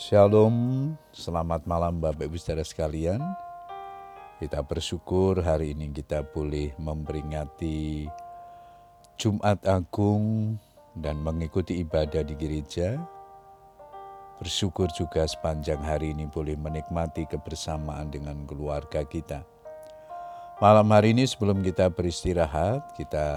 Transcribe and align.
Shalom, 0.00 0.96
selamat 1.12 1.68
malam 1.68 2.00
Bapak 2.00 2.24
Ibu 2.24 2.40
saudara 2.40 2.64
sekalian. 2.64 3.20
Kita 4.40 4.64
bersyukur 4.64 5.44
hari 5.44 5.76
ini 5.76 5.92
kita 5.92 6.24
boleh 6.24 6.72
memperingati 6.80 8.08
Jumat 9.20 9.60
Agung 9.68 10.56
dan 10.96 11.20
mengikuti 11.20 11.84
ibadah 11.84 12.24
di 12.24 12.32
gereja. 12.32 12.96
Bersyukur 14.40 14.88
juga 14.96 15.28
sepanjang 15.28 15.84
hari 15.84 16.16
ini 16.16 16.24
boleh 16.32 16.56
menikmati 16.56 17.28
kebersamaan 17.28 18.08
dengan 18.08 18.48
keluarga 18.48 19.04
kita. 19.04 19.44
Malam 20.64 20.88
hari 20.96 21.12
ini 21.12 21.28
sebelum 21.28 21.60
kita 21.60 21.92
beristirahat, 21.92 22.96
kita 22.96 23.28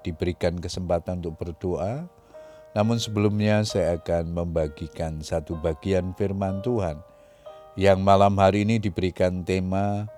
diberikan 0.00 0.56
kesempatan 0.56 1.20
untuk 1.20 1.36
berdoa 1.36 2.08
namun 2.72 2.96
sebelumnya 2.96 3.60
saya 3.68 4.00
akan 4.00 4.32
membagikan 4.32 5.20
satu 5.20 5.56
bagian 5.60 6.16
firman 6.16 6.64
Tuhan 6.64 7.00
yang 7.76 8.00
malam 8.04 8.36
hari 8.36 8.68
ini 8.68 8.80
diberikan 8.80 9.44
tema 9.44 10.08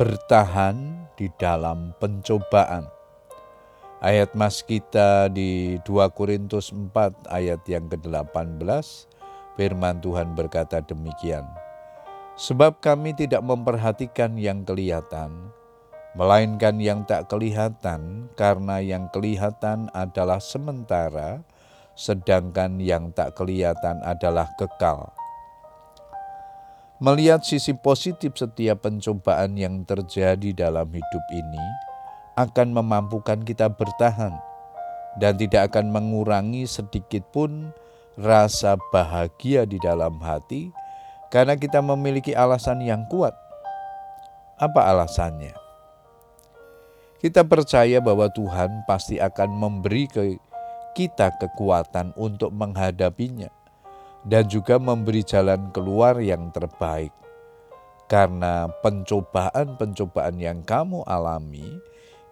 bertahan 0.00 1.08
di 1.16 1.28
dalam 1.36 1.92
pencobaan. 2.00 2.88
Ayat 4.00 4.32
mas 4.32 4.64
kita 4.64 5.28
di 5.28 5.76
2 5.84 6.16
Korintus 6.16 6.72
4 6.72 7.28
ayat 7.28 7.60
yang 7.68 7.84
ke-18 7.84 8.64
firman 9.60 10.00
Tuhan 10.00 10.32
berkata 10.32 10.80
demikian. 10.80 11.44
Sebab 12.40 12.80
kami 12.80 13.12
tidak 13.12 13.44
memperhatikan 13.44 14.40
yang 14.40 14.64
kelihatan, 14.64 15.52
melainkan 16.16 16.80
yang 16.80 17.04
tak 17.04 17.28
kelihatan, 17.28 18.32
karena 18.40 18.80
yang 18.80 19.12
kelihatan 19.12 19.92
adalah 19.92 20.40
sementara, 20.40 21.44
sedangkan 21.98 22.80
yang 22.80 23.12
tak 23.12 23.36
kelihatan 23.36 24.00
adalah 24.04 24.48
kekal. 24.56 25.12
Melihat 27.00 27.40
sisi 27.40 27.72
positif 27.72 28.36
setiap 28.36 28.84
pencobaan 28.84 29.56
yang 29.56 29.88
terjadi 29.88 30.52
dalam 30.52 30.88
hidup 30.92 31.24
ini 31.32 31.64
akan 32.36 32.76
memampukan 32.76 33.40
kita 33.40 33.72
bertahan 33.72 34.36
dan 35.16 35.40
tidak 35.40 35.72
akan 35.72 35.90
mengurangi 35.90 36.68
sedikit 36.68 37.24
pun 37.32 37.72
rasa 38.20 38.76
bahagia 38.92 39.64
di 39.64 39.80
dalam 39.80 40.20
hati 40.20 40.68
karena 41.32 41.56
kita 41.56 41.80
memiliki 41.80 42.36
alasan 42.36 42.84
yang 42.84 43.08
kuat. 43.08 43.32
Apa 44.60 44.92
alasannya? 44.92 45.56
Kita 47.20 47.44
percaya 47.44 48.00
bahwa 48.00 48.28
Tuhan 48.32 48.84
pasti 48.84 49.16
akan 49.16 49.48
memberi 49.56 50.04
ke 50.04 50.36
kita 50.94 51.34
kekuatan 51.38 52.12
untuk 52.18 52.50
menghadapinya 52.54 53.48
dan 54.26 54.44
juga 54.48 54.76
memberi 54.76 55.24
jalan 55.24 55.72
keluar 55.72 56.20
yang 56.20 56.52
terbaik. 56.52 57.12
Karena 58.10 58.66
pencobaan-pencobaan 58.82 60.42
yang 60.42 60.66
kamu 60.66 61.06
alami 61.06 61.78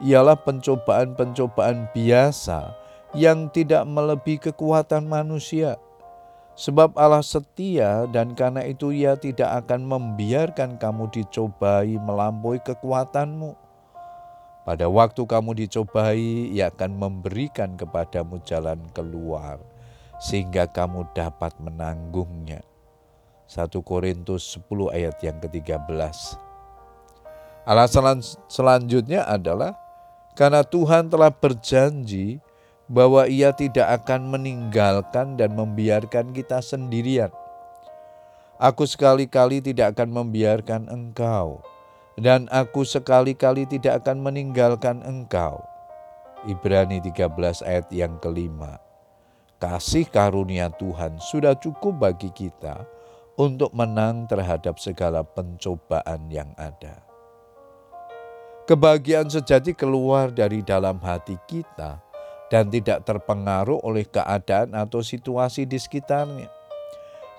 ialah 0.03 0.35
pencobaan-pencobaan 0.35 1.95
biasa 1.95 2.75
yang 3.15 3.47
tidak 3.55 3.87
melebihi 3.87 4.51
kekuatan 4.51 5.07
manusia. 5.07 5.79
Sebab 6.59 6.99
Allah 6.99 7.23
setia 7.23 8.11
dan 8.11 8.35
karena 8.35 8.67
itu 8.67 8.91
ia 8.91 9.15
tidak 9.15 9.63
akan 9.63 9.87
membiarkan 9.87 10.75
kamu 10.83 11.07
dicobai 11.15 11.95
melampaui 12.03 12.59
kekuatanmu 12.67 13.68
pada 14.69 14.85
waktu 14.85 15.25
kamu 15.25 15.65
dicobai, 15.65 16.53
ia 16.53 16.69
akan 16.69 17.01
memberikan 17.01 17.73
kepadamu 17.73 18.37
jalan 18.45 18.77
keluar, 18.93 19.57
sehingga 20.21 20.69
kamu 20.69 21.09
dapat 21.17 21.57
menanggungnya. 21.57 22.61
1 23.49 23.65
Korintus 23.81 24.61
10 24.61 24.93
ayat 24.93 25.17
yang 25.25 25.41
ke-13. 25.41 25.89
Alasan 27.65 28.21
selanjutnya 28.53 29.25
adalah 29.25 29.73
karena 30.37 30.61
Tuhan 30.61 31.09
telah 31.09 31.33
berjanji 31.33 32.37
bahwa 32.93 33.25
ia 33.25 33.57
tidak 33.57 34.05
akan 34.05 34.37
meninggalkan 34.37 35.41
dan 35.41 35.57
membiarkan 35.57 36.37
kita 36.37 36.61
sendirian. 36.61 37.33
Aku 38.61 38.85
sekali-kali 38.85 39.65
tidak 39.65 39.97
akan 39.97 40.13
membiarkan 40.13 40.93
engkau 40.93 41.65
dan 42.19 42.51
aku 42.51 42.83
sekali-kali 42.83 43.65
tidak 43.71 44.03
akan 44.05 44.27
meninggalkan 44.27 45.01
engkau. 45.07 45.63
Ibrani 46.47 46.99
13 46.99 47.63
ayat 47.63 47.87
yang 47.95 48.19
kelima. 48.19 48.83
Kasih 49.59 50.07
karunia 50.07 50.71
Tuhan 50.71 51.19
sudah 51.19 51.59
cukup 51.59 51.99
bagi 51.99 52.31
kita 52.31 52.87
untuk 53.39 53.71
menang 53.75 54.27
terhadap 54.27 54.79
segala 54.79 55.23
pencobaan 55.23 56.31
yang 56.31 56.51
ada. 56.55 57.03
Kebahagiaan 58.67 59.31
sejati 59.31 59.73
keluar 59.75 60.31
dari 60.31 60.63
dalam 60.63 61.01
hati 61.03 61.39
kita 61.49 61.99
dan 62.53 62.69
tidak 62.69 63.07
terpengaruh 63.07 63.81
oleh 63.81 64.05
keadaan 64.05 64.77
atau 64.77 65.01
situasi 65.01 65.65
di 65.65 65.79
sekitarnya. 65.81 66.58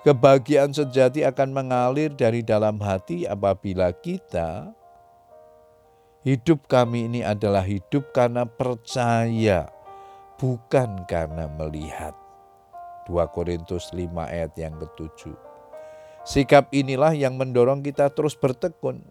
Kebahagiaan 0.00 0.72
sejati 0.72 1.28
akan 1.28 1.52
mengalir 1.52 2.08
dari 2.08 2.40
dalam 2.40 2.80
hati 2.80 3.28
apabila 3.28 3.92
kita 3.92 4.72
hidup 6.24 6.64
kami 6.64 7.04
ini 7.04 7.20
adalah 7.20 7.60
hidup 7.60 8.08
karena 8.16 8.48
percaya, 8.48 9.68
bukan 10.40 11.04
karena 11.04 11.52
melihat. 11.52 12.16
2 13.12 13.12
Korintus 13.28 13.92
5 13.92 14.08
ayat 14.24 14.56
yang 14.56 14.72
ketujuh. 14.80 15.36
Sikap 16.24 16.72
inilah 16.72 17.12
yang 17.12 17.36
mendorong 17.36 17.84
kita 17.84 18.08
terus 18.08 18.32
bertekun. 18.32 19.04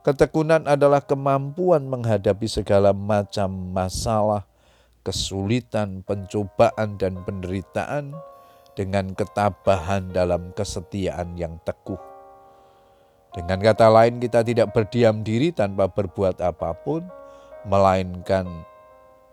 Ketekunan 0.00 0.64
adalah 0.64 1.04
kemampuan 1.04 1.84
menghadapi 1.84 2.48
segala 2.48 2.96
macam 2.96 3.52
masalah, 3.52 4.48
kesulitan, 5.04 6.00
pencobaan, 6.08 6.96
dan 6.96 7.20
penderitaan 7.20 8.16
dengan 8.74 9.14
ketabahan 9.14 10.10
dalam 10.10 10.50
kesetiaan 10.52 11.38
yang 11.38 11.58
teguh. 11.62 11.98
Dengan 13.34 13.58
kata 13.58 13.90
lain, 13.90 14.22
kita 14.22 14.46
tidak 14.46 14.70
berdiam 14.70 15.26
diri 15.26 15.50
tanpa 15.50 15.90
berbuat 15.90 16.38
apa 16.38 16.70
pun, 16.86 17.02
melainkan 17.66 18.46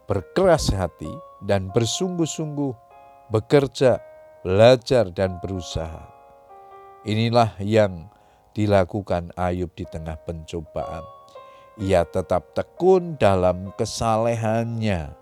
berkeras 0.10 0.74
hati 0.74 1.10
dan 1.46 1.70
bersungguh-sungguh 1.70 2.74
bekerja, 3.30 4.02
belajar, 4.42 5.14
dan 5.14 5.38
berusaha. 5.38 6.10
Inilah 7.06 7.58
yang 7.62 8.10
dilakukan 8.58 9.34
Ayub 9.38 9.70
di 9.78 9.86
tengah 9.86 10.18
pencobaan. 10.22 11.06
Ia 11.82 12.06
tetap 12.06 12.54
tekun 12.58 13.18
dalam 13.18 13.74
kesalehannya. 13.78 15.14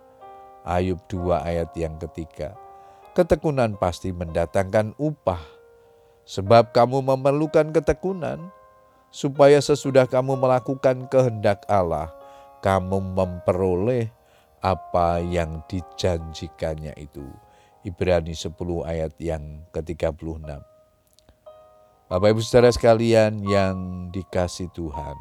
Ayub 0.64 1.00
2 1.08 1.40
ayat 1.40 1.72
yang 1.80 1.96
ketiga 2.00 2.69
ketekunan 3.14 3.78
pasti 3.78 4.14
mendatangkan 4.14 4.98
upah. 4.98 5.42
Sebab 6.30 6.72
kamu 6.78 7.02
memerlukan 7.02 7.74
ketekunan, 7.74 8.54
supaya 9.10 9.58
sesudah 9.58 10.06
kamu 10.06 10.38
melakukan 10.38 11.10
kehendak 11.10 11.66
Allah, 11.66 12.14
kamu 12.62 13.02
memperoleh 13.02 14.14
apa 14.62 15.24
yang 15.26 15.66
dijanjikannya 15.66 16.94
itu. 17.02 17.26
Ibrani 17.82 18.36
10 18.36 18.54
ayat 18.86 19.16
yang 19.18 19.66
ke-36. 19.74 20.46
Bapak 22.10 22.30
Ibu 22.34 22.42
Saudara 22.44 22.70
sekalian 22.74 23.42
yang 23.46 24.10
dikasih 24.14 24.70
Tuhan, 24.76 25.18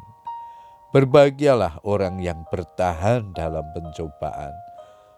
berbahagialah 0.91 1.81
orang 1.85 2.19
yang 2.19 2.43
bertahan 2.49 3.31
dalam 3.33 3.63
pencobaan 3.73 4.53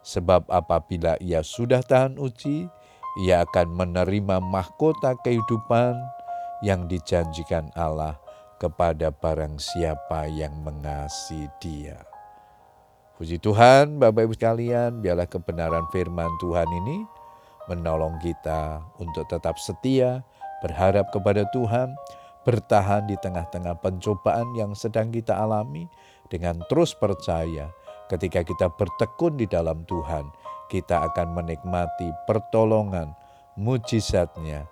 Sebab 0.01 0.49
apabila 0.49 1.13
ia 1.21 1.45
sudah 1.45 1.85
tahan 1.85 2.17
uji, 2.17 2.65
ia 3.21 3.45
akan 3.45 3.77
menerima 3.77 4.41
mahkota 4.41 5.13
kehidupan 5.21 5.93
yang 6.65 6.89
dijanjikan 6.89 7.69
Allah 7.77 8.17
kepada 8.61 9.09
barang 9.09 9.57
siapa 9.57 10.29
yang 10.29 10.53
mengasihi 10.61 11.49
dia. 11.61 12.01
Puji 13.17 13.37
Tuhan, 13.37 14.01
Bapak 14.01 14.25
Ibu 14.25 14.33
sekalian, 14.33 15.01
biarlah 15.01 15.29
kebenaran 15.29 15.85
firman 15.93 16.29
Tuhan 16.41 16.65
ini 16.65 17.05
menolong 17.69 18.17
kita 18.17 18.81
untuk 18.97 19.29
tetap 19.29 19.61
setia, 19.61 20.25
berharap 20.65 21.13
kepada 21.13 21.45
Tuhan, 21.53 21.93
bertahan 22.41 23.05
di 23.05 23.13
tengah-tengah 23.21 23.77
pencobaan 23.81 24.57
yang 24.57 24.73
sedang 24.73 25.13
kita 25.13 25.37
alami 25.37 25.85
dengan 26.33 26.57
terus 26.65 26.97
percaya 26.97 27.69
Ketika 28.11 28.43
kita 28.43 28.67
bertekun 28.75 29.39
di 29.39 29.47
dalam 29.47 29.87
Tuhan, 29.87 30.27
kita 30.67 31.07
akan 31.07 31.31
menikmati 31.31 32.11
pertolongan, 32.27 33.15
mujizatnya 33.55 34.67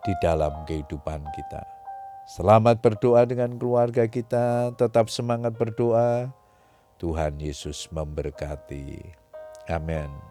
di 0.00 0.16
dalam 0.24 0.64
kehidupan 0.64 1.20
kita. 1.36 1.60
Selamat 2.24 2.80
berdoa 2.80 3.28
dengan 3.28 3.52
keluarga 3.60 4.08
kita, 4.08 4.72
tetap 4.80 5.12
semangat 5.12 5.52
berdoa. 5.60 6.32
Tuhan 6.96 7.36
Yesus 7.36 7.84
memberkati. 7.92 9.12
Amin. 9.68 10.29